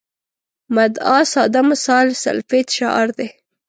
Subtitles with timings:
[0.75, 3.27] مدعا ساده مثال سلفیت شعار دی.